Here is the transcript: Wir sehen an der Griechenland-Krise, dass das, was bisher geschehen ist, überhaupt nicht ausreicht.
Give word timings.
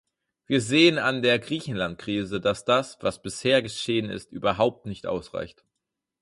Wir 0.47 0.61
sehen 0.61 0.97
an 0.97 1.21
der 1.21 1.37
Griechenland-Krise, 1.37 2.41
dass 2.41 2.65
das, 2.65 2.97
was 3.01 3.21
bisher 3.21 3.61
geschehen 3.61 4.09
ist, 4.09 4.31
überhaupt 4.31 4.87
nicht 4.87 5.05
ausreicht. 5.05 5.63